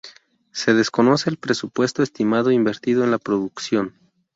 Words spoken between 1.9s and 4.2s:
estimado invertido en la producción.